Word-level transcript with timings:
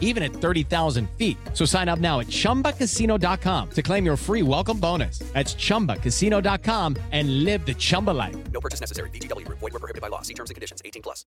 even 0.00 0.22
at 0.24 0.32
30,000 0.32 1.08
feet. 1.10 1.36
So 1.52 1.64
sign 1.64 1.88
up 1.88 2.00
now 2.00 2.18
at 2.18 2.26
ChumbaCasino.com 2.26 3.70
to 3.70 3.82
claim 3.82 4.04
your 4.04 4.16
free 4.16 4.42
welcome 4.42 4.80
bonus. 4.80 5.20
That's 5.32 5.54
ChumbaCasino.com 5.54 6.96
and 7.12 7.44
live 7.44 7.64
the 7.64 7.74
Chumba 7.74 8.10
life. 8.10 8.36
No 8.52 8.60
purchase 8.60 8.80
necessary. 8.80 9.10
VGW. 9.10 9.46
Void 9.48 9.60
were 9.62 9.70
prohibited 9.78 10.02
by 10.02 10.08
law. 10.08 10.22
See 10.22 10.34
terms 10.34 10.50
and 10.50 10.56
conditions. 10.56 10.82
18 10.84 11.02
plus. 11.02 11.24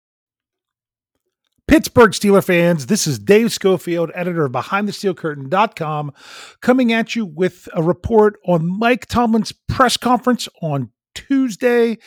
Pittsburgh 1.72 2.11
Steeler 2.11 2.44
fans, 2.44 2.88
this 2.88 3.08
is 3.08 3.17
Dave 3.17 3.53
Schofield, 3.53 4.11
editor 4.14 4.44
of 4.44 4.52
BehindTheSteelCurtain.com, 4.52 6.11
coming 6.59 6.92
at 6.92 7.15
you 7.15 7.26
with 7.26 7.70
a 7.73 7.81
report 7.81 8.37
on 8.45 8.67
Mike 8.77 9.05
Tomlin's 9.05 9.54
press 9.70 9.95
conference 9.95 10.49
on 10.61 10.92
Tuesday, 11.15 11.98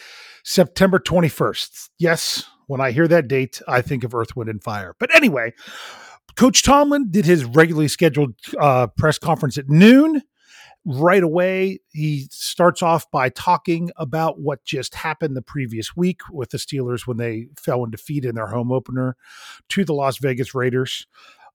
September 0.42 0.98
21st. 0.98 1.88
Yes, 1.98 2.44
when 2.66 2.82
I 2.82 2.90
hear 2.90 3.08
that 3.08 3.26
date, 3.26 3.62
I 3.66 3.80
think 3.80 4.04
of 4.04 4.14
Earth, 4.14 4.36
Wind, 4.36 4.50
and 4.50 4.62
Fire. 4.62 4.94
But 4.98 5.14
anyway, 5.14 5.54
Coach 6.36 6.62
Tomlin 6.62 7.10
did 7.10 7.24
his 7.24 7.44
regularly 7.44 7.88
scheduled 7.88 8.34
uh, 8.58 8.88
press 8.88 9.18
conference 9.18 9.56
at 9.58 9.68
noon. 9.68 10.22
Right 10.86 11.22
away, 11.22 11.78
he 11.92 12.26
starts 12.30 12.82
off 12.82 13.10
by 13.10 13.30
talking 13.30 13.90
about 13.96 14.38
what 14.38 14.64
just 14.64 14.94
happened 14.94 15.34
the 15.34 15.42
previous 15.42 15.96
week 15.96 16.20
with 16.30 16.50
the 16.50 16.58
Steelers 16.58 17.06
when 17.06 17.16
they 17.16 17.46
fell 17.58 17.84
in 17.84 17.90
defeat 17.90 18.26
in 18.26 18.34
their 18.34 18.48
home 18.48 18.70
opener 18.70 19.16
to 19.70 19.84
the 19.84 19.94
Las 19.94 20.18
Vegas 20.18 20.54
Raiders. 20.54 21.06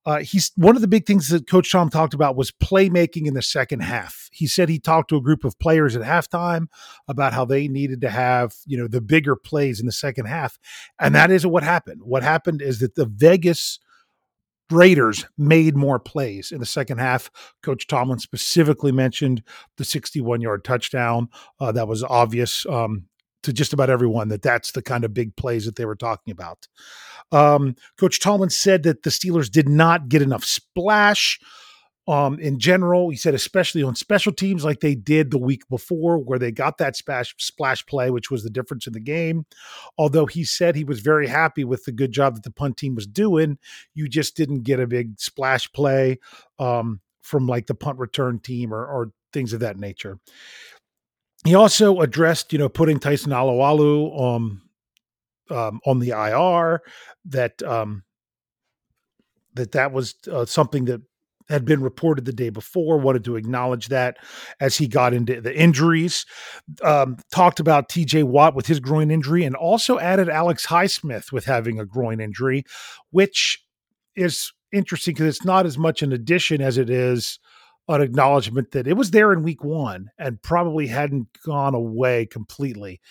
Uh, 0.05 0.19
he's 0.19 0.51
one 0.55 0.75
of 0.75 0.81
the 0.81 0.87
big 0.87 1.05
things 1.05 1.27
that 1.27 1.47
Coach 1.47 1.71
Tom 1.71 1.89
talked 1.89 2.15
about 2.15 2.35
was 2.35 2.51
playmaking 2.51 3.27
in 3.27 3.33
the 3.33 3.41
second 3.41 3.81
half. 3.81 4.29
He 4.31 4.47
said 4.47 4.69
he 4.69 4.79
talked 4.79 5.09
to 5.09 5.17
a 5.17 5.21
group 5.21 5.43
of 5.43 5.59
players 5.59 5.95
at 5.95 6.01
halftime 6.01 6.67
about 7.07 7.33
how 7.33 7.45
they 7.45 7.67
needed 7.67 8.01
to 8.01 8.09
have 8.09 8.55
you 8.65 8.77
know 8.77 8.87
the 8.87 9.01
bigger 9.01 9.35
plays 9.35 9.79
in 9.79 9.85
the 9.85 9.91
second 9.91 10.25
half, 10.25 10.57
and 10.99 11.13
that 11.13 11.29
is 11.29 11.45
what 11.45 11.63
happened. 11.63 12.01
What 12.03 12.23
happened 12.23 12.61
is 12.61 12.79
that 12.79 12.95
the 12.95 13.05
Vegas 13.05 13.79
Raiders 14.71 15.25
made 15.37 15.75
more 15.75 15.99
plays 15.99 16.51
in 16.51 16.59
the 16.59 16.65
second 16.65 16.99
half. 16.99 17.29
Coach 17.63 17.87
Tomlin 17.87 18.19
specifically 18.19 18.91
mentioned 18.91 19.43
the 19.77 19.85
61 19.85 20.41
yard 20.41 20.63
touchdown. 20.63 21.29
Uh, 21.59 21.71
that 21.71 21.87
was 21.87 22.03
obvious 22.03 22.65
um, 22.67 23.05
to 23.43 23.53
just 23.53 23.73
about 23.73 23.89
everyone 23.89 24.29
that 24.29 24.41
that's 24.41 24.71
the 24.71 24.81
kind 24.81 25.03
of 25.03 25.13
big 25.13 25.35
plays 25.35 25.65
that 25.65 25.75
they 25.75 25.85
were 25.85 25.95
talking 25.95 26.31
about. 26.31 26.67
Um, 27.31 27.75
Coach 27.97 28.19
Tomlin 28.19 28.49
said 28.49 28.83
that 28.83 29.03
the 29.03 29.09
Steelers 29.09 29.49
did 29.49 29.69
not 29.69 30.09
get 30.09 30.21
enough 30.21 30.43
splash 30.43 31.39
um, 32.09 32.39
in 32.39 32.57
general. 32.57 33.11
He 33.11 33.15
said, 33.15 33.35
especially 33.35 33.83
on 33.83 33.95
special 33.95 34.33
teams, 34.33 34.65
like 34.65 34.79
they 34.79 34.95
did 34.95 35.29
the 35.29 35.37
week 35.37 35.61
before, 35.69 36.17
where 36.17 36.39
they 36.39 36.51
got 36.51 36.79
that 36.79 36.95
splash 36.95 37.35
splash 37.37 37.85
play, 37.85 38.09
which 38.09 38.31
was 38.31 38.43
the 38.43 38.49
difference 38.49 38.87
in 38.87 38.93
the 38.93 38.99
game. 38.99 39.45
Although 39.97 40.25
he 40.25 40.43
said 40.43 40.75
he 40.75 40.83
was 40.83 41.01
very 41.01 41.27
happy 41.27 41.63
with 41.63 41.85
the 41.85 41.91
good 41.91 42.11
job 42.11 42.33
that 42.33 42.43
the 42.43 42.51
punt 42.51 42.77
team 42.77 42.95
was 42.95 43.05
doing, 43.05 43.59
you 43.93 44.09
just 44.09 44.35
didn't 44.35 44.63
get 44.63 44.79
a 44.79 44.87
big 44.87 45.19
splash 45.19 45.71
play 45.71 46.17
um, 46.57 46.99
from 47.21 47.45
like 47.45 47.67
the 47.67 47.75
punt 47.75 47.99
return 47.99 48.39
team 48.39 48.73
or, 48.73 48.85
or 48.85 49.11
things 49.31 49.53
of 49.53 49.59
that 49.59 49.77
nature. 49.77 50.17
He 51.45 51.53
also 51.53 52.01
addressed, 52.01 52.51
you 52.51 52.59
know, 52.59 52.69
putting 52.69 52.99
Tyson 52.99 53.31
Alualu 53.31 54.19
um, 54.19 54.61
um, 55.51 55.79
on 55.85 55.99
the 55.99 56.09
IR. 56.09 56.81
That 57.25 57.61
um, 57.61 58.03
that 59.53 59.73
that 59.73 59.91
was 59.91 60.15
uh, 60.31 60.45
something 60.45 60.85
that 60.85 61.01
had 61.49 61.65
been 61.65 61.81
reported 61.81 62.25
the 62.25 62.33
day 62.33 62.49
before, 62.49 62.97
wanted 62.97 63.23
to 63.25 63.35
acknowledge 63.35 63.87
that 63.87 64.17
as 64.59 64.77
he 64.77 64.87
got 64.87 65.13
into 65.13 65.41
the 65.41 65.57
injuries. 65.57 66.25
Um, 66.83 67.17
talked 67.31 67.59
about 67.59 67.89
TJ 67.89 68.23
Watt 68.23 68.55
with 68.55 68.67
his 68.67 68.79
groin 68.79 69.11
injury 69.11 69.43
and 69.43 69.55
also 69.55 69.99
added 69.99 70.29
Alex 70.29 70.67
Highsmith 70.67 71.31
with 71.31 71.45
having 71.45 71.79
a 71.79 71.85
groin 71.85 72.19
injury, 72.19 72.63
which 73.11 73.63
is 74.15 74.53
interesting 74.71 75.13
because 75.13 75.35
it's 75.35 75.45
not 75.45 75.65
as 75.65 75.77
much 75.77 76.01
an 76.01 76.13
addition 76.13 76.61
as 76.61 76.77
it 76.77 76.89
is 76.89 77.39
an 77.89 78.01
acknowledgement 78.01 78.69
that 78.71 78.87
it 78.87 78.93
was 78.93 79.09
there 79.09 79.33
in 79.33 79.41
week 79.41 79.63
one 79.63 80.11
and 80.19 80.41
probably 80.43 80.85
hadn't 80.87 81.27
gone 81.43 81.73
away 81.73 82.25
completely. 82.27 83.01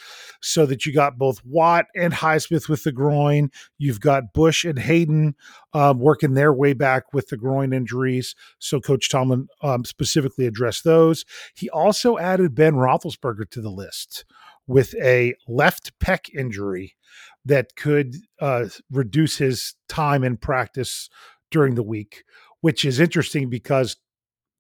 So 0.41 0.67
that 0.67 0.87
you 0.87 0.95
got 0.95 1.19
both 1.19 1.45
Watt 1.45 1.87
and 1.97 2.13
Highsmith 2.13 2.69
with 2.69 2.85
the 2.85 2.93
groin. 2.93 3.51
You've 3.77 4.01
got 4.01 4.33
Bush 4.33 4.65
and 4.65 4.79
Haden 4.79 5.35
um, 5.73 5.99
working 5.99 6.35
their 6.35 6.53
way 6.53 6.75
back 6.75 7.13
with 7.13 7.27
the 7.27 7.37
groin 7.37 7.73
injuries. 7.73 8.37
So 8.61 8.81
Coach 8.81 9.11
Tomlin 9.11 9.49
um, 9.63 9.85
specifically 9.85 10.47
addressed 10.47 10.85
those. 10.85 11.25
He 11.57 11.69
also 11.71 12.17
added 12.17 12.55
Ben 12.55 12.75
Roethlisberger 12.75 13.51
to 13.51 13.61
the 13.61 13.71
list 13.71 14.25
with 14.69 14.95
a 15.03 15.35
left 15.49 15.99
pec 15.99 16.33
injury 16.33 16.95
that 17.45 17.75
could 17.75 18.15
uh, 18.41 18.67
reduce 18.93 19.39
his 19.39 19.75
time 19.89 20.23
in 20.23 20.37
practice 20.37 21.09
during 21.51 21.75
the 21.75 21.83
week, 21.83 22.23
which 22.61 22.85
is 22.85 23.01
interesting 23.01 23.51
because 23.51 23.97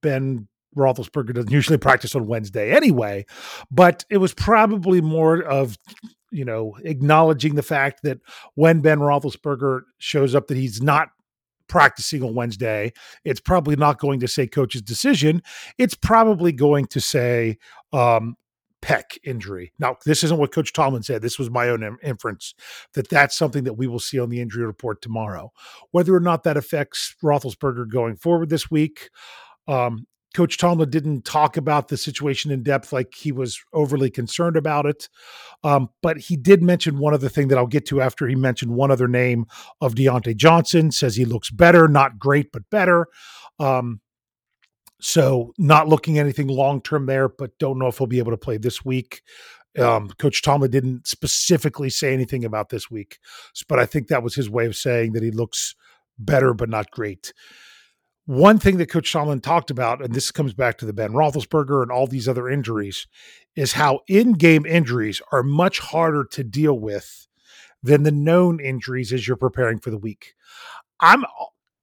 Ben 0.02 0.48
Roethlisberger 0.76 1.34
doesn't 1.34 1.50
usually 1.50 1.78
practice 1.78 2.14
on 2.14 2.26
Wednesday 2.26 2.70
anyway, 2.70 3.26
but 3.70 4.04
it 4.10 4.18
was 4.18 4.34
probably 4.34 5.00
more 5.00 5.42
of 5.42 5.76
you 6.30 6.44
know 6.44 6.76
acknowledging 6.84 7.54
the 7.54 7.62
fact 7.62 8.02
that 8.02 8.18
when 8.54 8.80
Ben 8.80 8.98
Roethlisberger 8.98 9.82
shows 9.98 10.34
up 10.34 10.48
that 10.48 10.56
he's 10.56 10.82
not 10.82 11.08
practicing 11.68 12.22
on 12.22 12.34
Wednesday, 12.34 12.92
it's 13.24 13.40
probably 13.40 13.76
not 13.76 13.98
going 13.98 14.20
to 14.20 14.28
say 14.28 14.46
coach's 14.46 14.82
decision. 14.82 15.42
It's 15.76 15.94
probably 15.94 16.52
going 16.52 16.86
to 16.86 17.00
say 17.00 17.58
um, 17.92 18.36
injury. 19.24 19.72
Now, 19.78 19.96
this 20.06 20.24
isn't 20.24 20.38
what 20.38 20.52
Coach 20.52 20.72
Tomlin 20.72 21.02
said. 21.02 21.20
This 21.20 21.38
was 21.38 21.50
my 21.50 21.68
own 21.68 21.98
inference 22.02 22.54
that 22.94 23.10
that's 23.10 23.36
something 23.36 23.64
that 23.64 23.74
we 23.74 23.86
will 23.86 23.98
see 23.98 24.18
on 24.18 24.30
the 24.30 24.40
injury 24.40 24.64
report 24.64 25.02
tomorrow. 25.02 25.52
Whether 25.90 26.14
or 26.14 26.20
not 26.20 26.44
that 26.44 26.56
affects 26.56 27.14
Roethlisberger 27.22 27.90
going 27.90 28.16
forward 28.16 28.48
this 28.48 28.70
week, 28.70 29.10
um, 29.68 30.06
Coach 30.34 30.58
Tomlin 30.58 30.90
didn't 30.90 31.24
talk 31.24 31.56
about 31.56 31.88
the 31.88 31.96
situation 31.96 32.50
in 32.50 32.62
depth, 32.62 32.92
like 32.92 33.14
he 33.14 33.32
was 33.32 33.60
overly 33.72 34.10
concerned 34.10 34.56
about 34.56 34.86
it. 34.86 35.08
Um, 35.64 35.88
but 36.02 36.18
he 36.18 36.36
did 36.36 36.62
mention 36.62 36.98
one 36.98 37.14
other 37.14 37.28
thing 37.28 37.48
that 37.48 37.58
I'll 37.58 37.66
get 37.66 37.86
to 37.86 38.00
after 38.00 38.26
he 38.26 38.34
mentioned 38.34 38.74
one 38.74 38.90
other 38.90 39.08
name 39.08 39.46
of 39.80 39.94
Diontae 39.94 40.36
Johnson. 40.36 40.90
Says 40.90 41.16
he 41.16 41.24
looks 41.24 41.50
better, 41.50 41.88
not 41.88 42.18
great, 42.18 42.52
but 42.52 42.68
better. 42.70 43.06
Um, 43.58 44.00
so 45.00 45.52
not 45.58 45.88
looking 45.88 46.18
anything 46.18 46.48
long 46.48 46.82
term 46.82 47.06
there, 47.06 47.28
but 47.28 47.58
don't 47.58 47.78
know 47.78 47.86
if 47.86 47.98
he'll 47.98 48.06
be 48.06 48.18
able 48.18 48.32
to 48.32 48.36
play 48.36 48.58
this 48.58 48.84
week. 48.84 49.22
Um, 49.78 50.08
Coach 50.18 50.42
Tomlin 50.42 50.70
didn't 50.70 51.06
specifically 51.06 51.88
say 51.88 52.12
anything 52.12 52.44
about 52.44 52.68
this 52.70 52.90
week, 52.90 53.18
but 53.68 53.78
I 53.78 53.86
think 53.86 54.08
that 54.08 54.22
was 54.24 54.34
his 54.34 54.50
way 54.50 54.66
of 54.66 54.74
saying 54.74 55.12
that 55.12 55.22
he 55.22 55.30
looks 55.30 55.76
better, 56.18 56.52
but 56.52 56.68
not 56.68 56.90
great. 56.90 57.32
One 58.28 58.58
thing 58.58 58.76
that 58.76 58.90
Coach 58.90 59.10
Tomlin 59.10 59.40
talked 59.40 59.70
about, 59.70 60.04
and 60.04 60.12
this 60.12 60.30
comes 60.30 60.52
back 60.52 60.76
to 60.78 60.84
the 60.84 60.92
Ben 60.92 61.12
Roethlisberger 61.12 61.82
and 61.82 61.90
all 61.90 62.06
these 62.06 62.28
other 62.28 62.46
injuries, 62.46 63.06
is 63.56 63.72
how 63.72 64.00
in-game 64.06 64.66
injuries 64.66 65.22
are 65.32 65.42
much 65.42 65.78
harder 65.78 66.26
to 66.32 66.44
deal 66.44 66.78
with 66.78 67.26
than 67.82 68.02
the 68.02 68.12
known 68.12 68.60
injuries 68.60 69.14
as 69.14 69.26
you're 69.26 69.38
preparing 69.38 69.78
for 69.78 69.88
the 69.88 69.96
week. 69.96 70.34
I'm 71.00 71.25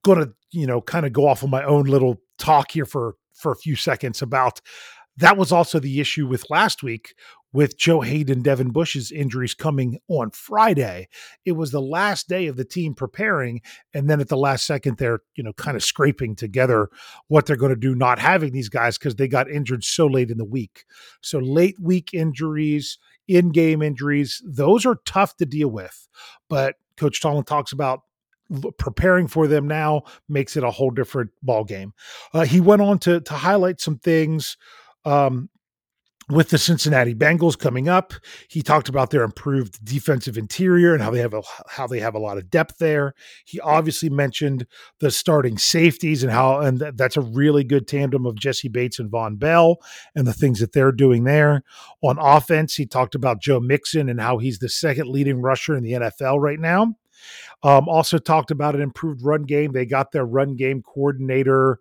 going 0.04 0.20
to, 0.20 0.36
you 0.52 0.68
know, 0.68 0.82
kind 0.82 1.08
of 1.08 1.14
go 1.14 1.28
off 1.28 1.44
on 1.44 1.50
my 1.50 1.64
own 1.64 1.86
little 1.86 2.22
talk 2.38 2.70
here 2.70 2.86
for 2.86 3.16
for 3.34 3.52
a 3.52 3.58
few 3.58 3.76
seconds 3.76 4.22
about 4.22 4.62
that 5.18 5.38
was 5.38 5.52
also 5.52 5.80
the 5.80 6.00
issue 6.00 6.28
with 6.28 6.50
last 6.50 6.84
week 6.84 7.16
with 7.56 7.78
Joe 7.78 8.02
Haden, 8.02 8.42
Devin 8.42 8.72
Bush's 8.72 9.14
injuries 9.14 9.54
coming 9.54 9.98
on 10.10 10.32
Friday. 10.32 11.08
It 11.46 11.54
was 11.54 11.72
the 11.72 11.82
last 11.82 12.28
day 12.28 12.48
of 12.48 12.58
the 12.58 12.66
team 12.66 12.94
preparing, 12.94 13.62
and 13.94 14.10
then 14.10 14.20
at 14.20 14.28
the 14.28 14.36
last 14.36 14.68
second, 14.68 14.98
they're 14.98 15.22
you 15.36 15.44
know 15.44 15.54
kind 15.54 15.78
of 15.78 15.84
scraping 15.84 16.36
together 16.36 16.90
what 17.30 17.46
they're 17.46 17.56
going 17.56 17.74
to 17.74 17.78
do, 17.78 17.96
not 17.96 18.20
having 18.20 18.52
these 18.52 18.68
guys 18.68 18.98
because 18.98 19.16
they 19.16 19.30
got 19.30 19.50
injured 19.50 19.86
so 19.86 20.06
late 20.06 20.30
in 20.30 20.38
the 20.38 20.44
week. 20.44 20.84
So 21.22 21.40
late 21.40 21.80
week 21.80 22.14
injuries, 22.14 22.98
in-game 23.28 23.82
injuries, 23.82 24.42
those 24.46 24.86
are 24.86 25.00
tough 25.06 25.38
to 25.38 25.46
deal 25.46 25.70
with. 25.70 26.10
But 26.50 26.76
Coach 26.98 27.22
Tomlin 27.22 27.46
talks 27.46 27.72
about 27.72 28.02
preparing 28.78 29.28
for 29.28 29.48
them 29.48 29.68
now 29.68 30.04
makes 30.30 30.56
it 30.56 30.64
a 30.64 30.72
whole 30.72 30.92
different 30.92 31.32
ball 31.42 31.64
game. 31.64 31.94
Uh, 32.34 32.46
he 32.46 32.60
went 32.60 32.82
on 32.82 33.00
to 33.00 33.22
to 33.22 33.34
highlight 33.34 33.80
some 33.80 33.98
things 33.98 34.58
um, 35.06 35.50
with 36.30 36.50
the 36.50 36.58
Cincinnati 36.58 37.14
Bengals 37.14 37.58
coming 37.58 37.88
up. 37.88 38.14
He 38.48 38.62
talked 38.62 38.90
about 38.90 39.12
their 39.12 39.24
improved 39.24 39.84
defensive 39.86 40.38
interior 40.38 40.94
and 40.94 41.04
how 41.04 41.12
they 41.12 41.20
have 41.20 41.34
a 41.34 41.44
how 41.68 41.88
they 41.88 42.00
have 42.00 42.16
a 42.16 42.20
lot 42.20 42.38
of 42.38 42.50
depth 42.50 42.78
there. 42.80 43.14
He 43.46 43.60
obviously 43.60 44.10
mentioned 44.10 44.66
the 45.00 45.12
starting 45.12 45.58
safeties 45.58 46.24
and 46.24 46.32
how 46.32 46.60
and 46.60 46.80
that's 46.80 47.18
a 47.18 47.22
really 47.22 47.64
good 47.64 47.88
tandem 47.88 48.26
of 48.26 48.36
Jessie 48.36 48.70
Bates 48.70 49.00
and 49.00 49.12
Vonn 49.12 49.38
Bell 49.38 49.78
and 50.16 50.26
the 50.26 50.34
things 50.34 50.60
that 50.60 50.74
they're 50.74 50.92
doing 50.92 51.24
there. 51.26 51.64
On 52.02 52.18
offense, 52.20 52.76
he 52.76 52.86
talked 52.86 53.16
about 53.16 53.42
Joe 53.42 53.60
Mixon 53.60 54.10
and 54.10 54.20
how 54.20 54.40
he's 54.40 54.60
the 54.60 54.70
second 54.70 55.08
leading 55.08 55.42
rusher 55.42 55.76
in 55.76 55.84
the 55.84 55.94
NFL 55.94 56.40
right 56.40 56.60
now. 56.60 56.96
Um, 57.64 57.88
also 57.88 58.18
talked 58.18 58.52
about 58.52 58.76
an 58.76 58.82
improved 58.82 59.24
run 59.24 59.44
game. 59.44 59.72
They 59.72 59.86
got 59.86 60.12
their 60.12 60.26
run 60.26 60.56
game 60.56 60.82
coordinator 60.82 61.80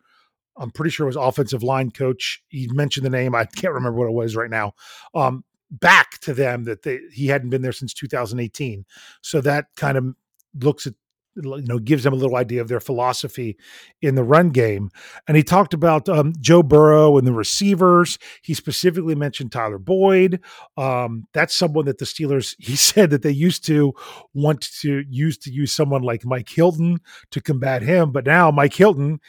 I'm 0.56 0.70
pretty 0.70 0.90
sure 0.90 1.06
it 1.06 1.08
was 1.08 1.16
offensive 1.16 1.62
line 1.62 1.90
coach. 1.90 2.42
He 2.48 2.68
mentioned 2.72 3.04
the 3.04 3.10
name. 3.10 3.34
I 3.34 3.44
can't 3.44 3.74
remember 3.74 3.98
what 3.98 4.08
it 4.08 4.14
was 4.14 4.36
right 4.36 4.50
now. 4.50 4.74
Um, 5.14 5.44
back 5.70 6.18
to 6.20 6.34
them 6.34 6.64
that 6.64 6.82
they, 6.82 7.00
he 7.12 7.26
hadn't 7.26 7.50
been 7.50 7.62
there 7.62 7.72
since 7.72 7.92
2018. 7.94 8.84
So 9.22 9.40
that 9.40 9.66
kind 9.76 9.98
of 9.98 10.14
looks 10.54 10.86
at 10.86 10.94
you 11.36 11.62
know 11.62 11.78
gives 11.78 12.04
them 12.04 12.12
a 12.12 12.16
little 12.16 12.36
idea 12.36 12.60
of 12.60 12.68
their 12.68 12.80
philosophy 12.80 13.56
in 14.00 14.14
the 14.14 14.22
run 14.22 14.50
game 14.50 14.90
and 15.26 15.36
he 15.36 15.42
talked 15.42 15.74
about 15.74 16.08
um, 16.08 16.32
joe 16.40 16.62
burrow 16.62 17.18
and 17.18 17.26
the 17.26 17.32
receivers 17.32 18.18
he 18.42 18.54
specifically 18.54 19.14
mentioned 19.14 19.50
tyler 19.50 19.78
boyd 19.78 20.40
um, 20.76 21.26
that's 21.32 21.54
someone 21.54 21.86
that 21.86 21.98
the 21.98 22.04
steelers 22.04 22.54
he 22.60 22.76
said 22.76 23.10
that 23.10 23.22
they 23.22 23.30
used 23.30 23.64
to 23.64 23.92
want 24.32 24.60
to 24.80 25.02
use 25.10 25.36
to 25.36 25.50
use 25.50 25.72
someone 25.72 26.02
like 26.02 26.24
mike 26.24 26.48
hilton 26.48 27.00
to 27.30 27.40
combat 27.40 27.82
him 27.82 28.12
but 28.12 28.26
now 28.26 28.50
mike 28.50 28.74
hilton 28.74 29.20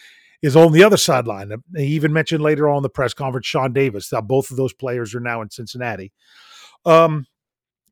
is 0.46 0.56
on 0.56 0.72
the 0.72 0.84
other 0.84 0.98
sideline. 0.98 1.52
He 1.76 1.88
even 1.88 2.14
mentioned 2.14 2.44
later 2.44 2.70
on 2.70 2.84
the 2.84 2.90
press 2.90 3.14
conference 3.14 3.48
Sean 3.48 3.74
Davis. 3.74 4.12
Now 4.12 4.22
both 4.22 4.52
of 4.52 4.58
those 4.58 4.74
players 4.74 5.16
are 5.16 5.20
now 5.20 5.42
in 5.42 5.50
Cincinnati. 5.50 6.12
Um, 6.86 7.26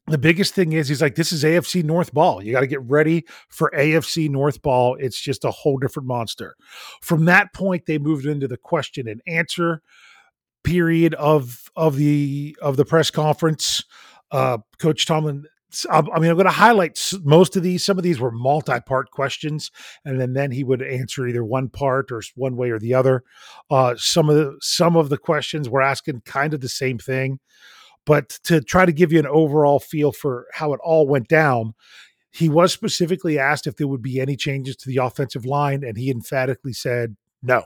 the 0.08 0.18
biggest 0.20 0.54
thing 0.54 0.74
is 0.74 0.88
he's 0.88 1.02
like, 1.02 1.16
this 1.16 1.32
is 1.32 1.44
AFC 1.44 1.84
North 1.84 2.14
ball. 2.14 2.44
You 2.44 2.52
got 2.52 2.60
to 2.60 2.68
get 2.68 2.82
ready 2.84 3.26
for 3.50 3.72
AFC 3.76 4.30
North 4.30 4.62
ball. 4.62 4.98
It's 5.00 5.20
just 5.20 5.46
a 5.46 5.52
whole 5.52 5.78
different 5.78 6.08
monster. 6.08 6.56
From 7.02 7.26
that 7.26 7.54
point, 7.54 7.86
they 7.88 7.98
moved 7.98 8.26
into 8.26 8.48
the 8.48 8.58
question 8.58 9.08
and 9.08 9.22
answer 9.26 9.82
period 10.64 11.14
of 11.16 11.72
of 11.76 11.96
the 11.96 12.56
of 12.62 12.78
the 12.78 12.86
press 12.86 13.10
conference. 13.10 13.84
Uh, 14.32 14.58
Coach 14.78 15.06
Tomlin 15.06 15.46
I 15.90 16.02
mean, 16.02 16.30
I'm 16.30 16.36
going 16.36 16.46
to 16.46 16.52
highlight 16.52 17.14
most 17.24 17.56
of 17.56 17.64
these. 17.64 17.84
Some 17.84 17.98
of 17.98 18.04
these 18.04 18.20
were 18.20 18.32
multi-part 18.32 19.12
questions, 19.12 19.72
and 20.06 20.20
then 20.20 20.34
then 20.34 20.52
he 20.52 20.64
would 20.64 20.82
answer 20.82 21.28
either 21.28 21.44
one 21.44 21.70
part 21.70 22.12
or 22.12 22.22
one 22.36 22.56
way 22.56 22.70
or 22.70 22.80
the 22.80 22.94
other. 22.94 23.24
Uh, 23.70 23.96
some 23.98 24.30
of 24.30 24.36
the 24.36 24.58
some 24.62 24.96
of 24.96 25.10
the 25.10 25.18
questions 25.18 25.70
were 25.70 25.82
asking 25.82 26.22
kind 26.26 26.54
of 26.54 26.62
the 26.62 26.70
same 26.70 26.98
thing, 26.98 27.40
but 28.06 28.30
to 28.44 28.62
try 28.62 28.86
to 28.86 28.92
give 28.92 29.12
you 29.12 29.20
an 29.20 29.28
overall 29.28 29.80
feel 29.80 30.12
for 30.12 30.46
how 30.54 30.74
it 30.74 30.80
all 30.84 31.08
went 31.08 31.28
down, 31.28 31.74
he 32.32 32.50
was 32.50 32.74
specifically 32.74 33.40
asked 33.40 33.68
if 33.68 33.76
there 33.76 33.88
would 33.88 34.02
be 34.02 34.20
any 34.20 34.36
changes 34.36 34.76
to 34.78 34.90
the 34.90 34.98
offensive 34.98 35.46
line, 35.46 35.84
and 35.84 35.98
he 35.98 36.10
emphatically 36.10 36.74
said 36.74 37.16
no. 37.42 37.64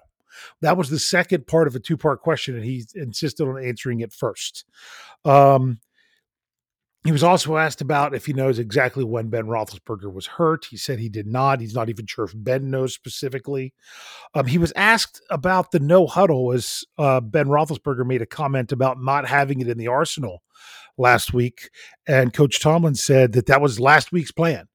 That 0.62 0.78
was 0.78 0.90
the 0.90 1.00
second 1.00 1.48
part 1.48 1.68
of 1.68 1.76
a 1.76 1.80
two-part 1.80 2.22
question, 2.22 2.56
and 2.56 2.64
he 2.64 2.86
insisted 2.96 3.48
on 3.48 3.64
answering 3.64 4.02
it 4.02 4.14
first. 4.14 4.66
Um, 5.26 5.80
he 7.04 7.12
was 7.12 7.24
also 7.24 7.58
asked 7.58 7.80
about 7.80 8.14
if 8.14 8.26
he 8.26 8.34
knows 8.34 8.60
exactly 8.60 9.04
when 9.04 9.30
Ben 9.30 9.46
Roethlisberger 9.46 10.12
was 10.12 10.28
hurt. 10.28 10.66
He 10.66 10.78
said 10.78 11.00
he 11.00 11.10
did 11.10 11.28
not. 11.28 11.62
He's 11.62 11.74
not 11.74 11.90
even 11.90 12.06
sure 12.06 12.26
if 12.26 12.34
Ben 12.36 12.70
knows 12.70 12.94
specifically. 12.94 13.74
Um, 14.34 14.46
he 14.46 14.58
was 14.58 14.74
asked 14.76 15.22
about 15.30 15.72
the 15.72 15.80
no 15.80 16.06
huddle 16.08 16.52
as 16.52 16.84
uh, 16.98 17.22
Ben 17.22 17.48
Roethlisberger 17.48 18.06
made 18.06 18.22
a 18.22 18.26
comment 18.26 18.72
about 18.72 19.02
not 19.02 19.28
having 19.28 19.62
it 19.62 19.70
in 19.70 19.78
the 19.78 19.88
arsenal 19.88 20.44
last 20.98 21.34
week, 21.34 21.70
and 22.08 22.34
Coach 22.34 22.60
Tomlin 22.60 22.96
said 22.96 23.34
that 23.34 23.46
that 23.46 23.62
was 23.62 23.80
last 23.80 24.12
week's 24.12 24.32
plan. 24.32 24.68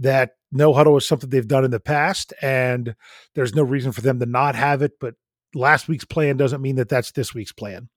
That 0.00 0.30
no 0.50 0.72
huddle 0.72 0.96
is 0.96 1.06
something 1.06 1.28
they've 1.30 1.46
done 1.46 1.64
in 1.64 1.70
the 1.70 1.80
past, 1.80 2.32
and 2.40 2.96
there's 3.34 3.54
no 3.54 3.62
reason 3.62 3.92
for 3.92 4.00
them 4.00 4.18
to 4.20 4.26
not 4.26 4.54
have 4.54 4.82
it. 4.82 4.92
But 4.98 5.14
last 5.54 5.86
week's 5.88 6.04
plan 6.04 6.36
doesn't 6.36 6.62
mean 6.62 6.76
that 6.76 6.88
that's 6.88 7.12
this 7.12 7.34
week's 7.34 7.52
plan. 7.52 7.88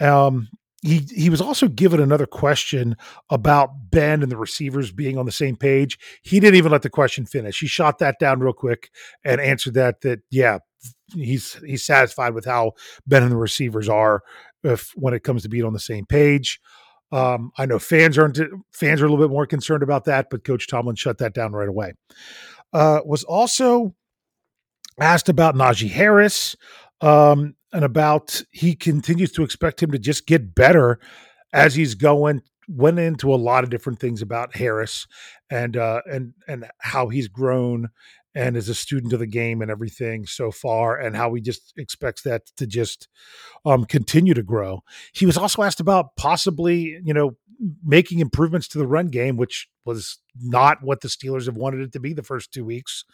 Um, 0.00 0.48
he 0.82 1.04
he 1.10 1.28
was 1.28 1.40
also 1.40 1.66
given 1.66 2.00
another 2.00 2.26
question 2.26 2.96
about 3.30 3.90
Ben 3.90 4.22
and 4.22 4.30
the 4.30 4.36
receivers 4.36 4.92
being 4.92 5.18
on 5.18 5.26
the 5.26 5.32
same 5.32 5.56
page. 5.56 5.98
He 6.22 6.38
didn't 6.38 6.56
even 6.56 6.70
let 6.70 6.82
the 6.82 6.90
question 6.90 7.26
finish. 7.26 7.58
He 7.58 7.66
shot 7.66 7.98
that 7.98 8.18
down 8.20 8.40
real 8.40 8.52
quick 8.52 8.90
and 9.24 9.40
answered 9.40 9.74
that 9.74 10.02
that 10.02 10.20
yeah, 10.30 10.58
he's 11.14 11.54
he's 11.66 11.84
satisfied 11.84 12.34
with 12.34 12.44
how 12.44 12.72
Ben 13.06 13.22
and 13.22 13.32
the 13.32 13.36
receivers 13.36 13.88
are 13.88 14.22
if 14.62 14.92
when 14.94 15.14
it 15.14 15.24
comes 15.24 15.42
to 15.42 15.48
being 15.48 15.64
on 15.64 15.72
the 15.72 15.80
same 15.80 16.06
page. 16.06 16.60
Um, 17.10 17.50
I 17.56 17.66
know 17.66 17.78
fans 17.78 18.18
aren't 18.18 18.38
fans 18.72 19.00
are 19.00 19.06
a 19.06 19.10
little 19.10 19.24
bit 19.24 19.32
more 19.32 19.46
concerned 19.46 19.82
about 19.82 20.04
that, 20.04 20.28
but 20.30 20.44
Coach 20.44 20.68
Tomlin 20.68 20.96
shut 20.96 21.18
that 21.18 21.34
down 21.34 21.52
right 21.52 21.68
away. 21.68 21.94
Uh, 22.72 23.00
was 23.04 23.24
also 23.24 23.94
asked 25.00 25.28
about 25.28 25.54
Najee 25.54 25.90
Harris. 25.90 26.54
Um, 27.00 27.54
and 27.72 27.84
about 27.84 28.42
he 28.50 28.74
continues 28.74 29.32
to 29.32 29.42
expect 29.42 29.82
him 29.82 29.90
to 29.90 29.98
just 29.98 30.26
get 30.26 30.54
better 30.54 30.98
as 31.52 31.74
he's 31.74 31.94
going 31.94 32.42
went 32.68 32.98
into 32.98 33.32
a 33.32 33.36
lot 33.36 33.64
of 33.64 33.70
different 33.70 33.98
things 33.98 34.20
about 34.20 34.54
Harris 34.54 35.06
and 35.50 35.76
uh 35.76 36.02
and 36.10 36.34
and 36.46 36.66
how 36.80 37.08
he's 37.08 37.28
grown 37.28 37.88
and 38.38 38.56
is 38.56 38.68
a 38.68 38.74
student 38.74 39.12
of 39.12 39.18
the 39.18 39.26
game 39.26 39.60
and 39.60 39.70
everything 39.70 40.26
so 40.26 40.50
far 40.50 40.96
and 40.96 41.16
how 41.16 41.34
he 41.34 41.40
just 41.40 41.72
expects 41.76 42.22
that 42.22 42.46
to 42.56 42.66
just 42.66 43.08
um 43.64 43.84
continue 43.84 44.34
to 44.34 44.42
grow. 44.42 44.80
He 45.12 45.26
was 45.26 45.36
also 45.36 45.62
asked 45.62 45.80
about 45.80 46.16
possibly, 46.16 46.98
you 47.04 47.12
know, 47.12 47.36
making 47.84 48.20
improvements 48.20 48.68
to 48.68 48.78
the 48.78 48.86
run 48.86 49.08
game, 49.08 49.36
which 49.36 49.68
was 49.84 50.18
not 50.40 50.78
what 50.82 51.00
the 51.00 51.08
Steelers 51.08 51.46
have 51.46 51.56
wanted 51.56 51.80
it 51.80 51.92
to 51.92 52.00
be 52.00 52.12
the 52.12 52.22
first 52.22 52.52
two 52.52 52.64
weeks. 52.64 53.04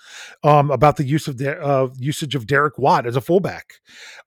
Um, 0.43 0.71
about 0.71 0.97
the 0.97 1.05
use 1.05 1.27
of 1.29 1.39
the 1.39 1.59
uh, 1.59 1.89
usage 1.99 2.35
of 2.35 2.47
Derek 2.47 2.77
Watt 2.79 3.07
as 3.07 3.17
a 3.17 3.23
fullback, 3.23 3.75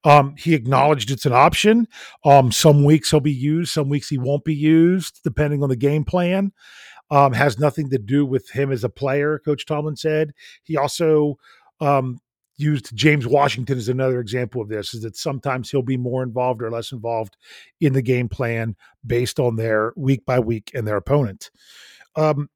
um, 0.04 0.34
he 0.36 0.54
acknowledged 0.54 1.10
it's 1.10 1.26
an 1.26 1.32
option. 1.32 1.86
Um, 2.24 2.50
some 2.50 2.84
weeks 2.84 3.10
he'll 3.10 3.20
be 3.20 3.32
used, 3.32 3.72
some 3.72 3.88
weeks 3.88 4.08
he 4.08 4.18
won't 4.18 4.44
be 4.44 4.54
used, 4.54 5.20
depending 5.22 5.62
on 5.62 5.68
the 5.68 5.76
game 5.76 6.04
plan. 6.04 6.52
Um, 7.10 7.32
has 7.32 7.58
nothing 7.58 7.88
to 7.90 7.98
do 7.98 8.26
with 8.26 8.50
him 8.50 8.70
as 8.70 8.84
a 8.84 8.90
player, 8.90 9.38
Coach 9.38 9.64
Tomlin 9.64 9.96
said. 9.96 10.34
He 10.62 10.76
also 10.76 11.38
um, 11.80 12.20
used 12.58 12.94
James 12.94 13.26
Washington 13.26 13.78
as 13.78 13.88
another 13.88 14.20
example 14.20 14.60
of 14.60 14.68
this 14.68 14.92
is 14.92 15.02
that 15.02 15.16
sometimes 15.16 15.70
he'll 15.70 15.80
be 15.80 15.96
more 15.96 16.22
involved 16.22 16.60
or 16.60 16.70
less 16.70 16.92
involved 16.92 17.36
in 17.80 17.92
the 17.92 18.02
game 18.02 18.28
plan 18.28 18.76
based 19.06 19.38
on 19.38 19.56
their 19.56 19.92
week 19.96 20.26
by 20.26 20.38
week 20.40 20.70
and 20.74 20.86
their 20.86 20.96
opponent. 20.96 21.50
Um, 22.16 22.50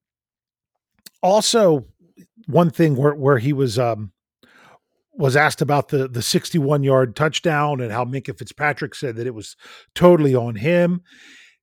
also, 1.23 1.87
one 2.47 2.71
thing 2.71 2.97
where, 2.97 3.14
where 3.14 3.38
he 3.38 3.52
was 3.52 3.78
um, 3.78 4.12
was 5.14 5.37
asked 5.37 5.62
about 5.62 5.88
the 5.88 6.09
the 6.09 6.23
61 6.23 6.82
yard 6.82 7.14
touchdown 7.14 7.80
and 7.80 7.92
how 7.92 8.04
Minkah 8.04 8.37
Fitzpatrick 8.37 8.94
said 8.94 9.16
that 9.16 9.26
it 9.26 9.35
was 9.35 9.56
totally 9.94 10.35
on 10.35 10.56
him. 10.56 11.02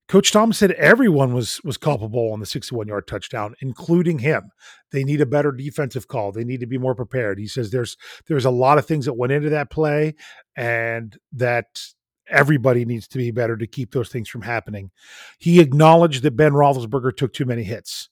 Coach 0.10 0.32
Tom 0.32 0.52
said 0.52 0.72
everyone 0.72 1.34
was 1.34 1.62
was 1.64 1.78
culpable 1.78 2.34
on 2.34 2.40
the 2.40 2.46
61 2.48 2.88
yard 2.88 3.08
touchdown, 3.08 3.54
including 3.62 4.18
him. 4.18 4.50
They 4.92 5.04
need 5.04 5.22
a 5.22 5.26
better 5.26 5.52
defensive 5.52 6.08
call. 6.08 6.32
They 6.32 6.44
need 6.44 6.62
to 6.62 6.66
be 6.66 6.80
more 6.80 6.96
prepared. 6.96 7.38
He 7.38 7.48
says 7.48 7.70
there's 7.70 7.96
there's 8.28 8.46
a 8.46 8.50
lot 8.50 8.80
of 8.80 8.88
things 8.88 9.06
that 9.06 9.14
went 9.14 9.32
into 9.32 9.52
that 9.52 9.70
play, 9.70 10.16
and 10.58 11.16
that 11.34 11.80
everybody 12.28 12.86
needs 12.86 13.08
to 13.10 13.20
be 13.20 13.30
better 13.30 13.56
to 13.56 13.68
keep 13.68 13.92
those 13.92 14.10
things 14.10 14.28
from 14.28 14.42
happening. 14.42 14.90
He 15.38 15.60
acknowledged 15.60 16.24
that 16.24 16.36
Ben 16.36 16.54
Roethlisberger 16.54 17.16
took 17.16 17.32
too 17.32 17.46
many 17.46 17.64
hits, 17.64 18.10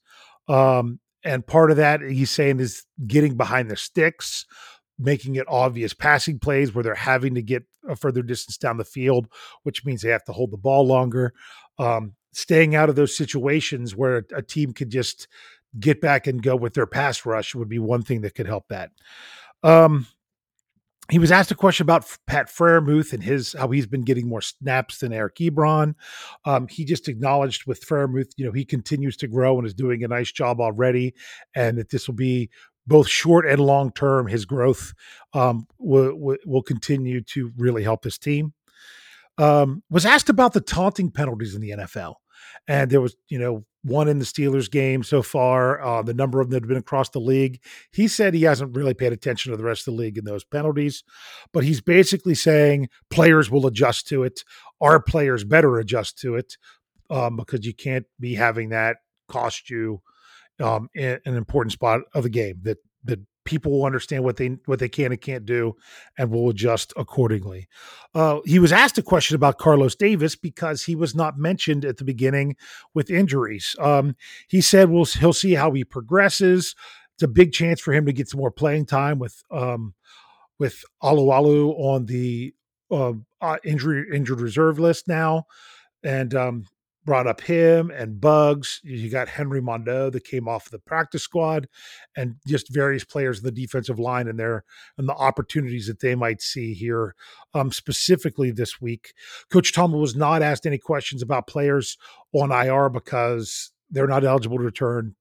um, 0.48 1.00
and 1.24 1.44
part 1.44 1.72
of 1.72 1.78
that 1.78 2.00
he's 2.00 2.30
saying 2.30 2.60
is 2.60 2.84
getting 3.08 3.36
behind 3.36 3.72
the 3.72 3.76
sticks, 3.76 4.46
making 5.00 5.34
it 5.34 5.46
obvious 5.48 5.94
passing 5.94 6.38
plays 6.38 6.72
where 6.72 6.84
they're 6.84 6.94
having 6.94 7.34
to 7.34 7.42
get 7.42 7.64
a 7.88 7.96
further 7.96 8.22
distance 8.22 8.56
down 8.56 8.76
the 8.76 8.84
field, 8.84 9.28
which 9.62 9.84
means 9.84 10.02
they 10.02 10.10
have 10.10 10.24
to 10.24 10.32
hold 10.32 10.50
the 10.50 10.56
ball 10.56 10.86
longer. 10.86 11.34
Um, 11.78 12.14
staying 12.32 12.74
out 12.74 12.88
of 12.88 12.96
those 12.96 13.16
situations 13.16 13.96
where 13.96 14.24
a, 14.34 14.42
team 14.42 14.72
could 14.72 14.90
just 14.90 15.28
get 15.78 16.00
back 16.00 16.26
and 16.26 16.42
go 16.42 16.56
with 16.56 16.74
their 16.74 16.86
pass 16.86 17.26
rush 17.26 17.54
would 17.54 17.68
be 17.68 17.78
one 17.78 18.02
thing 18.02 18.20
that 18.22 18.34
could 18.34 18.46
help 18.46 18.68
that. 18.68 18.90
Um, 19.62 20.06
he 21.10 21.18
was 21.18 21.32
asked 21.32 21.50
a 21.50 21.54
question 21.54 21.84
about 21.84 22.04
Pat 22.26 22.48
Freiermuth 22.48 23.14
and 23.14 23.22
his 23.22 23.54
how 23.58 23.68
he's 23.70 23.86
been 23.86 24.02
getting 24.02 24.28
more 24.28 24.42
snaps 24.42 24.98
than 24.98 25.12
Eric 25.12 25.36
Ebron. 25.36 25.94
Um, 26.44 26.68
he 26.68 26.84
just 26.84 27.08
acknowledged 27.08 27.66
with 27.66 27.84
Freiermuth, 27.84 28.32
you 28.36 28.44
know, 28.44 28.52
he 28.52 28.64
continues 28.64 29.16
to 29.18 29.26
grow 29.26 29.56
and 29.56 29.66
is 29.66 29.72
doing 29.72 30.04
a 30.04 30.08
nice 30.08 30.30
job 30.30 30.60
already, 30.60 31.14
and 31.54 31.78
that 31.78 31.90
this 31.90 32.08
will 32.08 32.14
be 32.14 32.50
both 32.88 33.08
short 33.08 33.46
and 33.46 33.60
long 33.60 33.92
term, 33.92 34.26
his 34.26 34.44
growth 34.44 34.94
um, 35.34 35.66
will, 35.78 36.36
will 36.44 36.62
continue 36.62 37.20
to 37.20 37.52
really 37.56 37.82
help 37.82 38.02
this 38.02 38.18
team. 38.18 38.54
Um, 39.36 39.84
was 39.88 40.04
asked 40.04 40.28
about 40.28 40.52
the 40.52 40.60
taunting 40.60 41.12
penalties 41.12 41.54
in 41.54 41.60
the 41.60 41.70
NFL, 41.70 42.14
and 42.66 42.90
there 42.90 43.00
was 43.00 43.14
you 43.28 43.38
know 43.38 43.64
one 43.82 44.08
in 44.08 44.18
the 44.18 44.24
Steelers 44.24 44.68
game 44.68 45.04
so 45.04 45.22
far, 45.22 45.80
uh, 45.80 46.02
the 46.02 46.14
number 46.14 46.40
of 46.40 46.48
them 46.48 46.54
that 46.54 46.62
have 46.62 46.68
been 46.68 46.76
across 46.76 47.10
the 47.10 47.20
league. 47.20 47.62
He 47.92 48.08
said 48.08 48.34
he 48.34 48.42
hasn't 48.42 48.76
really 48.76 48.94
paid 48.94 49.12
attention 49.12 49.52
to 49.52 49.56
the 49.56 49.62
rest 49.64 49.86
of 49.86 49.94
the 49.94 50.00
league 50.00 50.18
in 50.18 50.24
those 50.24 50.42
penalties, 50.42 51.04
but 51.52 51.62
he's 51.62 51.80
basically 51.80 52.34
saying 52.34 52.88
players 53.10 53.50
will 53.50 53.66
adjust 53.66 54.08
to 54.08 54.24
it. 54.24 54.42
Our 54.80 55.00
players 55.00 55.44
better 55.44 55.78
adjust 55.78 56.18
to 56.20 56.34
it 56.34 56.56
um, 57.10 57.36
because 57.36 57.64
you 57.64 57.74
can't 57.74 58.06
be 58.18 58.34
having 58.34 58.70
that 58.70 58.96
cost 59.28 59.70
you 59.70 60.02
um, 60.60 60.88
an 60.94 61.20
important 61.24 61.72
spot 61.72 62.00
of 62.14 62.22
the 62.22 62.30
game 62.30 62.60
that 62.62 62.78
that 63.04 63.20
people 63.48 63.72
will 63.72 63.86
understand 63.86 64.22
what 64.22 64.36
they 64.36 64.58
what 64.66 64.78
they 64.78 64.90
can 64.90 65.10
and 65.10 65.20
can't 65.22 65.46
do 65.46 65.74
and 66.18 66.30
will 66.30 66.50
adjust 66.50 66.92
accordingly. 66.98 67.66
Uh, 68.14 68.40
he 68.44 68.58
was 68.58 68.72
asked 68.72 68.98
a 68.98 69.02
question 69.02 69.34
about 69.34 69.56
Carlos 69.56 69.94
Davis 69.94 70.36
because 70.36 70.84
he 70.84 70.94
was 70.94 71.14
not 71.14 71.38
mentioned 71.38 71.84
at 71.84 71.96
the 71.96 72.04
beginning 72.04 72.56
with 72.92 73.10
injuries. 73.10 73.74
Um, 73.78 74.16
he 74.48 74.60
said 74.60 74.90
we'll 74.90 75.06
he'll 75.06 75.32
see 75.32 75.54
how 75.54 75.72
he 75.72 75.82
progresses. 75.82 76.74
It's 77.14 77.22
a 77.22 77.28
big 77.28 77.52
chance 77.52 77.80
for 77.80 77.94
him 77.94 78.04
to 78.04 78.12
get 78.12 78.28
some 78.28 78.38
more 78.38 78.50
playing 78.50 78.84
time 78.84 79.18
with 79.18 79.42
um, 79.50 79.94
with 80.58 80.84
Alualu 81.02 81.72
on 81.78 82.04
the 82.04 82.54
uh, 82.90 83.12
uh, 83.40 83.56
injury 83.64 84.04
injured 84.14 84.42
reserve 84.42 84.78
list 84.78 85.08
now, 85.08 85.46
and 86.02 86.34
um, 86.34 86.64
brought 87.08 87.26
up 87.26 87.40
him 87.40 87.90
and 87.90 88.20
Bugs. 88.20 88.82
You 88.84 89.08
got 89.08 89.30
Henry 89.30 89.62
Mondeaux 89.62 90.12
that 90.12 90.24
came 90.24 90.46
off 90.46 90.68
the 90.68 90.78
practice 90.78 91.22
squad, 91.22 91.66
and 92.14 92.34
just 92.46 92.70
various 92.70 93.02
players 93.02 93.38
in 93.38 93.44
the 93.46 93.50
defensive 93.50 93.98
line 93.98 94.28
and 94.28 94.38
their 94.38 94.62
and 94.98 95.08
the 95.08 95.14
opportunities 95.14 95.86
that 95.86 96.00
they 96.00 96.14
might 96.14 96.42
see 96.42 96.74
here, 96.74 97.14
um, 97.54 97.72
specifically 97.72 98.50
this 98.50 98.78
week. 98.78 99.14
Coach 99.50 99.72
Tomlin 99.72 100.02
was 100.02 100.16
not 100.16 100.42
asked 100.42 100.66
any 100.66 100.76
questions 100.76 101.22
about 101.22 101.46
players 101.46 101.96
on 102.34 102.52
IR 102.52 102.90
because 102.90 103.72
they're 103.90 104.06
not 104.06 104.22
eligible 104.22 104.58
to 104.58 104.64
return 104.64 105.14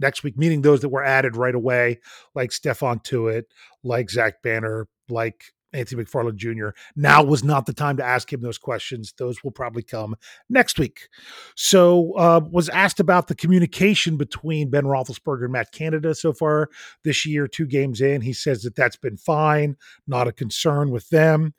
next 0.00 0.24
week, 0.24 0.36
meaning 0.36 0.62
those 0.62 0.80
that 0.80 0.88
were 0.88 1.04
added 1.04 1.36
right 1.36 1.54
away, 1.54 2.00
like 2.34 2.50
Stephon 2.50 3.00
Tuitt, 3.04 3.44
like 3.84 4.10
Zach 4.10 4.42
Banner, 4.42 4.88
like 5.08 5.52
Anthony 5.72 6.04
McFarland 6.04 6.36
Jr. 6.36 6.68
Now 6.96 7.22
was 7.22 7.44
not 7.44 7.66
the 7.66 7.72
time 7.72 7.96
to 7.98 8.04
ask 8.04 8.32
him 8.32 8.40
those 8.40 8.58
questions. 8.58 9.12
Those 9.16 9.42
will 9.44 9.50
probably 9.50 9.82
come 9.82 10.16
next 10.48 10.78
week. 10.78 11.08
So, 11.56 12.12
uh, 12.16 12.40
was 12.50 12.68
asked 12.68 13.00
about 13.00 13.28
the 13.28 13.34
communication 13.34 14.16
between 14.16 14.70
Ben 14.70 14.84
Roethlisberger 14.84 15.44
and 15.44 15.52
Matt 15.52 15.72
Canada 15.72 16.14
so 16.14 16.32
far 16.32 16.70
this 17.04 17.26
year, 17.26 17.46
two 17.46 17.66
games 17.66 18.00
in. 18.00 18.22
He 18.22 18.32
says 18.32 18.62
that 18.62 18.76
that's 18.76 18.96
been 18.96 19.16
fine, 19.16 19.76
not 20.06 20.28
a 20.28 20.32
concern 20.32 20.90
with 20.90 21.08
them. 21.10 21.54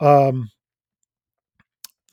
Um, 0.00 0.50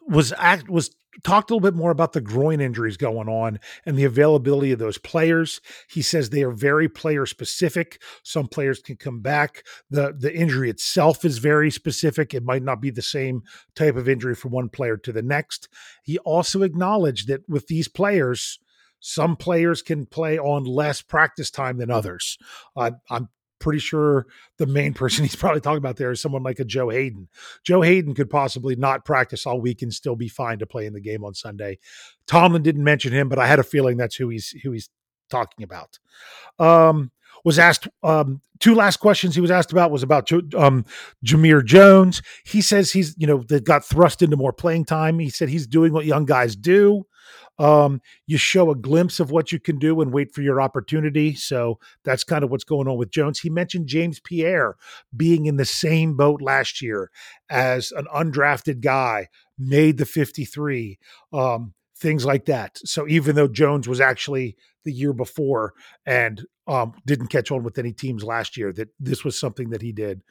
was 0.08 0.34
act 0.38 0.70
was 0.70 0.96
talked 1.24 1.50
a 1.50 1.54
little 1.54 1.70
bit 1.70 1.78
more 1.78 1.92
about 1.92 2.14
the 2.14 2.22
groin 2.22 2.62
injuries 2.62 2.98
going 2.98 3.28
on 3.28 3.60
and 3.86 3.98
the 3.98 4.04
availability 4.04 4.72
of 4.72 4.80
those 4.80 4.98
players. 4.98 5.62
He 5.90 6.02
says 6.02 6.30
they 6.30 6.44
are 6.44 6.52
very 6.52 6.88
player 6.88 7.26
specific. 7.26 8.02
Some 8.24 8.48
players 8.48 8.80
can 8.80 8.96
come 8.96 9.20
back. 9.20 9.66
The 9.90 10.16
the 10.18 10.34
injury 10.34 10.70
itself 10.70 11.26
is 11.26 11.38
very 11.38 11.72
specific. 11.72 12.34
It 12.34 12.44
might 12.44 12.64
not 12.64 12.82
be 12.82 12.90
the 12.90 13.02
same 13.02 13.44
type 13.76 13.96
of 13.96 14.08
injury 14.08 14.36
from 14.36 14.52
one 14.52 14.70
player 14.70 14.98
to 14.98 15.12
the 15.12 15.22
next. 15.22 15.68
He 16.04 16.18
also 16.20 16.64
acknowledged 16.64 17.28
that 17.28 17.48
with 17.50 17.68
these 17.68 17.88
players, 17.88 18.60
some 19.00 19.36
players 19.36 19.82
can 19.82 20.06
play 20.06 20.38
on 20.38 20.64
less 20.64 21.02
practice 21.02 21.50
time 21.52 21.78
than 21.78 21.92
others. 21.92 22.38
Uh, 22.76 22.92
I'm 23.10 23.30
pretty 23.62 23.80
sure 23.80 24.28
the 24.58 24.66
main 24.66 24.94
person 24.94 25.24
he's 25.26 25.36
probably 25.36 25.62
talking 25.62 25.78
about 25.78 25.98
there 25.98 26.12
is 26.12 26.22
someone 26.22 26.44
like 26.44 26.60
a 26.60 26.66
Joe 26.66 26.90
Haden. 26.90 27.30
Joe 27.64 27.82
Haden 27.82 28.14
could 28.14 28.30
possibly 28.30 28.76
not 28.76 29.06
practice 29.06 29.46
all 29.46 29.62
week 29.62 29.82
and 29.82 29.94
still 29.94 30.16
be 30.16 30.28
fine 30.28 30.60
to 30.60 30.66
play 30.66 30.86
in 30.86 30.94
the 30.94 31.02
game 31.02 31.24
on 31.24 31.34
Sunday. 31.34 31.80
Tomlin 32.28 32.64
didn't 32.64 32.84
mention 32.84 33.14
him, 33.14 33.30
but 33.30 33.40
I 33.40 33.48
had 33.48 33.60
a 33.60 33.64
feeling 33.64 33.98
that's 33.98 34.16
who 34.16 34.30
he's 34.30 34.50
who 34.64 34.72
he's 34.72 34.90
talking 35.30 35.64
about. 35.64 36.00
Um, 36.60 37.12
was 37.44 37.58
asked 37.58 37.88
um, 38.04 38.42
two 38.60 38.76
last 38.76 38.98
questions 38.98 39.36
he 39.36 39.42
was 39.42 39.52
asked 39.52 39.72
about 39.72 39.92
was 39.92 40.04
about 40.04 40.32
um, 40.54 40.86
Jamir 41.26 41.66
Jones. 41.66 42.22
He 42.46 42.62
says 42.62 42.92
he's 42.92 43.16
you 43.18 43.28
know 43.28 43.44
that 43.44 43.64
got 43.64 43.86
thrust 43.86 44.22
into 44.22 44.38
more 44.38 44.54
playing 44.54 44.86
time. 44.86 45.20
He 45.20 45.30
said 45.30 45.50
he's 45.50 45.68
doing 45.68 45.94
what 45.94 46.06
young 46.06 46.26
guys 46.26 46.56
do. 46.56 47.06
Um, 47.62 48.02
you 48.26 48.40
show 48.40 48.72
a 48.72 48.76
glimpse 48.76 49.20
of 49.20 49.30
what 49.30 49.52
you 49.52 49.60
can 49.60 49.78
do 49.78 50.02
and 50.02 50.12
wait 50.12 50.34
for 50.34 50.42
your 50.42 50.60
opportunity. 50.60 51.36
So 51.36 51.78
that's 52.04 52.24
kind 52.24 52.44
of 52.44 52.50
what's 52.50 52.64
going 52.64 52.88
on 52.88 52.98
with 52.98 53.12
Jones. 53.12 53.40
He 53.40 53.52
mentioned 53.52 53.86
James 53.86 54.20
Pierre 54.20 54.78
being 55.16 55.46
in 55.46 55.58
the 55.58 55.66
same 55.66 56.18
boat 56.18 56.42
last 56.42 56.82
year 56.82 57.12
as 57.52 57.92
an 57.92 58.08
undrafted 58.12 58.82
guy, 58.82 59.28
made 59.60 60.00
the 60.00 60.08
53, 60.08 60.98
um, 61.34 61.76
things 61.96 62.26
like 62.26 62.46
that. 62.46 62.80
So 62.80 63.08
even 63.08 63.36
though 63.36 63.48
Jones 63.48 63.88
was 63.88 64.02
actually 64.02 64.58
the 64.84 64.92
year 64.92 65.14
before 65.14 65.74
and 66.04 66.44
um, 66.66 66.94
didn't 67.06 67.28
catch 67.28 67.52
on 67.52 67.62
with 67.62 67.78
any 67.78 67.94
teams 67.94 68.24
last 68.24 68.58
year, 68.58 68.74
that 68.74 68.90
this 69.00 69.24
was 69.24 69.40
something 69.40 69.70
that 69.70 69.84
he 69.84 69.92
did. 69.92 70.24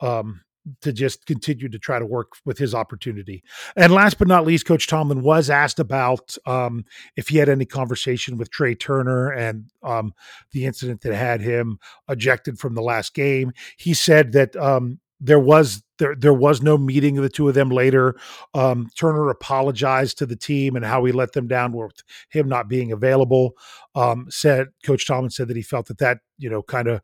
Um, 0.00 0.42
to 0.80 0.92
just 0.92 1.26
continue 1.26 1.68
to 1.68 1.78
try 1.78 1.98
to 1.98 2.06
work 2.06 2.32
with 2.44 2.58
his 2.58 2.74
opportunity. 2.74 3.42
And 3.76 3.92
last 3.92 4.18
but 4.18 4.28
not 4.28 4.46
least, 4.46 4.66
Coach 4.66 4.86
Tomlin 4.86 5.22
was 5.22 5.50
asked 5.50 5.78
about 5.78 6.36
um, 6.46 6.84
if 7.16 7.28
he 7.28 7.38
had 7.38 7.48
any 7.48 7.64
conversation 7.64 8.36
with 8.36 8.50
Trai 8.50 8.78
Turner 8.78 9.30
and 9.30 9.70
um, 9.82 10.12
the 10.52 10.66
incident 10.66 11.02
that 11.02 11.14
had 11.14 11.40
him 11.40 11.78
ejected 12.08 12.58
from 12.58 12.74
the 12.74 12.82
last 12.82 13.14
game. 13.14 13.52
He 13.76 13.94
said 13.94 14.32
that 14.32 14.56
um, 14.56 15.00
there 15.20 15.40
was 15.40 15.82
there 15.98 16.14
there 16.14 16.34
was 16.34 16.60
no 16.60 16.76
meeting 16.76 17.16
of 17.16 17.22
the 17.22 17.30
two 17.30 17.48
of 17.48 17.54
them 17.54 17.70
later. 17.70 18.16
Um, 18.54 18.88
Turner 18.98 19.30
apologized 19.30 20.18
to 20.18 20.26
the 20.26 20.36
team 20.36 20.76
and 20.76 20.84
how 20.84 21.04
he 21.04 21.12
let 21.12 21.32
them 21.32 21.48
down 21.48 21.72
with 21.72 22.02
him 22.28 22.48
not 22.48 22.68
being 22.68 22.92
available. 22.92 23.52
Um, 23.94 24.26
said 24.28 24.68
Coach 24.84 25.06
Tomlin 25.06 25.30
said 25.30 25.48
that 25.48 25.56
he 25.56 25.62
felt 25.62 25.86
that 25.86 25.98
that 25.98 26.18
you 26.38 26.50
know 26.50 26.62
kind 26.62 26.88
of 26.88 27.00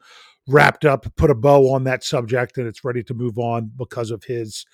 wrapped 0.48 0.84
up, 0.84 1.06
put 1.16 1.30
a 1.30 1.34
bow 1.34 1.72
on 1.72 1.84
that 1.84 2.04
subject, 2.04 2.58
and 2.58 2.66
it's 2.66 2.84
ready 2.84 3.02
to 3.04 3.14
move 3.14 3.38
on 3.38 3.70
because 3.76 4.10
of 4.10 4.24
his, 4.24 4.66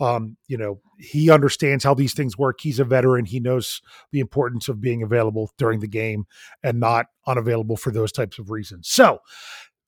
um, 0.00 0.36
you 0.48 0.56
know, 0.56 0.80
he 0.98 1.30
understands 1.30 1.84
how 1.84 1.94
these 1.94 2.14
things 2.14 2.38
work. 2.38 2.60
He's 2.60 2.80
a 2.80 2.84
veteran. 2.84 3.26
He 3.26 3.40
knows 3.40 3.82
the 4.12 4.20
importance 4.20 4.68
of 4.68 4.80
being 4.80 5.02
available 5.02 5.50
during 5.58 5.80
the 5.80 5.88
game 5.88 6.24
and 6.62 6.80
not 6.80 7.06
unavailable 7.26 7.76
for 7.76 7.90
those 7.90 8.12
types 8.12 8.38
of 8.38 8.50
reasons. 8.50 8.88
So 8.88 9.18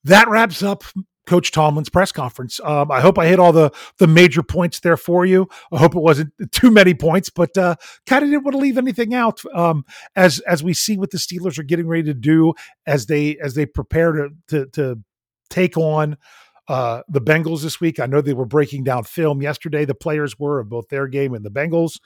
that 0.05 0.29
wraps 0.29 0.63
up 0.63 0.85
Coach 1.27 1.53
Tomlin's 1.53 1.89
press 1.89 2.11
conference. 2.11 2.61
Um, 2.65 2.91
I 2.91 3.01
hope 3.01 3.19
I 3.19 3.27
hit 3.27 3.39
all 3.39 3.53
the 3.53 3.71
the 3.99 4.07
major 4.07 4.43
points 4.43 4.81
there 4.81 4.97
for 4.97 5.25
you. 5.25 5.49
I 5.73 5.79
hope 5.79 5.95
it 5.95 6.01
wasn't 6.01 6.33
too 6.51 6.71
many 6.71 6.95
points, 6.95 7.31
but 7.31 7.57
uh, 7.57 7.77
kind 8.07 8.25
of 8.25 8.31
didn't 8.31 8.45
want 8.45 8.55
to 8.55 8.59
leave 8.59 8.79
anything 8.79 9.15
out. 9.15 9.41
Um, 9.55 9.85
as 10.17 10.41
as 10.41 10.63
we 10.63 10.75
see 10.75 10.99
what 10.99 11.11
the 11.11 11.19
Steelers 11.19 11.59
are 11.59 11.65
getting 11.65 11.87
ready 11.87 12.03
to 12.05 12.15
do 12.15 12.55
as 12.87 13.07
they 13.07 13.39
as 13.39 13.55
they 13.55 13.67
prepare 13.67 14.13
to 14.13 14.31
to, 14.49 14.67
to 14.67 14.99
take 15.51 15.77
on 15.77 16.17
uh, 16.69 17.03
the 17.09 17.21
Bengals 17.21 17.63
this 17.63 17.81
week. 17.81 17.99
I 17.99 18.07
know 18.07 18.21
they 18.21 18.33
were 18.33 18.47
breaking 18.47 18.85
down 18.85 19.05
film 19.05 19.43
yesterday. 19.43 19.85
The 19.85 19.95
players 19.95 20.39
were 20.39 20.61
of 20.61 20.69
both 20.69 20.89
their 20.89 21.07
game 21.07 21.35
and 21.35 21.45
the 21.45 21.51
Bengals. 21.51 21.99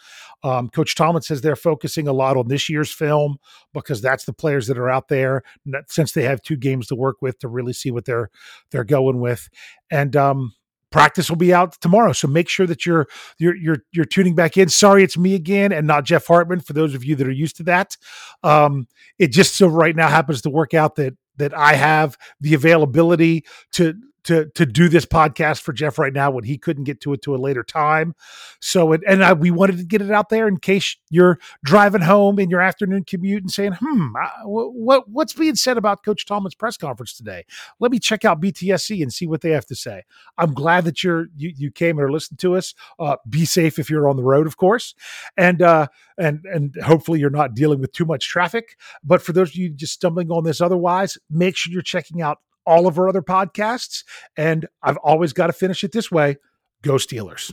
Um, 0.43 0.71
Coach 0.71 0.95
Tomlin 0.95 1.23
says 1.23 1.41
they're 1.41 1.57
focusing 1.57 2.09
a 2.09 2.13
lot 2.13 2.37
on 2.37 2.49
this 2.49 2.69
year's 2.69 2.91
film 2.91 3.37
because 3.75 4.01
that's 4.01 4.25
the 4.25 4.33
players 4.33 4.67
that 4.67 4.79
are 4.79 4.91
out 4.91 5.09
there 5.09 5.43
since 5.89 6.13
they 6.13 6.23
have 6.23 6.43
two 6.43 6.57
games 6.57 6.87
to 6.89 6.97
work 6.97 7.17
with 7.21 7.39
to 7.41 7.49
really 7.49 7.73
see 7.73 7.91
what 7.91 8.07
they're 8.07 8.31
they're 8.71 8.85
going 8.85 9.21
with. 9.21 9.49
And 9.91 10.17
um, 10.17 10.55
practice 10.91 11.29
will 11.29 11.37
be 11.37 11.53
out 11.53 11.79
tomorrow 11.81 12.13
so 12.13 12.27
make 12.29 12.49
sure 12.49 12.67
that 12.67 12.87
you're 12.87 13.07
you're 13.39 13.57
you're 13.57 13.79
you're 13.93 14.05
tuning 14.05 14.35
back 14.35 14.57
in 14.57 14.69
sorry 14.69 15.03
it's 15.03 15.19
me 15.19 15.35
again 15.35 15.73
and 15.73 15.87
not 15.87 16.05
jeff 16.05 16.27
hartman 16.27 16.61
for 16.61 16.73
those 16.75 16.95
of 16.95 17.05
you 17.05 17.17
that 17.17 17.27
are 17.27 17.33
used 17.33 17.57
to 17.57 17.65
that 17.65 17.97
um 18.45 18.87
it 19.19 19.33
just 19.33 19.57
so 19.57 19.67
right 19.67 19.97
now 19.97 20.09
happens 20.09 20.41
to 20.41 20.49
work 20.49 20.75
out 20.75 20.95
that 20.95 21.15
that 21.37 21.57
i 21.57 21.75
have 21.75 22.17
the 22.41 22.55
availability 22.55 23.45
to 23.73 23.95
to 24.27 24.47
to 24.55 24.67
do 24.67 24.89
this 24.89 25.07
podcast 25.07 25.63
for 25.63 25.73
Jeff 25.73 25.99
right 25.99 26.13
now 26.13 26.31
when 26.31 26.45
he 26.45 26.59
couldn't 26.59 26.85
get 26.85 27.01
to 27.03 27.13
it 27.13 27.23
to 27.23 27.35
a 27.35 27.39
later 27.39 27.63
time. 27.63 28.15
So 28.61 28.93
and 28.93 29.25
I, 29.25 29.33
we 29.33 29.51
wanted 29.51 29.79
to 29.79 29.85
get 29.85 30.03
it 30.03 30.11
out 30.11 30.29
there 30.29 30.49
in 30.49 30.59
case 30.59 30.97
you're 31.11 31.39
driving 31.65 32.03
home 32.03 32.39
in 32.39 32.51
your 32.51 32.61
afternoon 32.61 33.05
commute 33.05 33.43
and 33.43 33.51
saying, 33.51 33.77
"Hmm, 33.81 34.09
what 34.45 35.09
what's 35.09 35.33
being 35.33 35.55
said 35.55 35.79
about 35.79 36.05
Coach 36.05 36.27
Tomlin's 36.27 36.55
press 36.55 36.77
conference 36.77 37.17
today? 37.17 37.45
Let 37.81 37.93
me 37.93 37.99
check 37.99 38.25
out 38.25 38.41
BTSC 38.41 39.01
and 39.01 39.13
see 39.13 39.27
what 39.27 39.41
they 39.41 39.51
have 39.51 39.67
to 39.67 39.77
say." 39.77 40.03
I'm 40.37 40.53
glad 40.53 40.85
that 40.85 41.03
you're 41.05 41.27
you, 41.37 41.53
you 41.57 41.71
came 41.71 41.99
and 41.99 42.11
listened 42.11 42.39
to 42.41 42.57
us. 42.57 42.75
Uh, 42.99 43.17
be 43.29 43.45
safe 43.45 43.79
if 43.79 43.89
you're 43.89 44.09
on 44.09 44.17
the 44.17 44.25
road, 44.25 44.47
of 44.47 44.57
course, 44.57 44.95
and 45.37 45.63
uh, 45.63 45.87
and 46.19 46.45
and 46.47 46.75
hopefully 46.85 47.21
you're 47.21 47.31
not 47.31 47.55
dealing 47.55 47.81
with 47.81 47.93
too 47.93 48.05
much 48.05 48.29
traffic. 48.29 48.77
But 49.05 49.23
for 49.23 49.33
those 49.33 49.51
of 49.51 49.57
you 49.57 49.71
just 49.71 49.93
stumbling 49.93 50.31
on 50.31 50.45
this 50.45 50.61
otherwise, 50.61 51.17
make 51.31 51.57
sure 51.57 51.73
you're 51.73 51.83
checking 51.83 52.23
out 52.23 52.39
all 52.67 52.87
of 52.87 52.99
our 52.99 53.09
other 53.09 53.23
podcasts. 53.23 54.05
And 54.37 54.67
I've 54.83 54.99
always 54.99 55.33
got 55.33 55.47
to 55.49 55.53
finish 55.53 55.85
it 55.85 55.93
this 55.93 56.11
way 56.11 56.37
go 56.83 56.95
Steelers. 56.95 57.53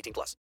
18 0.00 0.12
plus. 0.12 0.36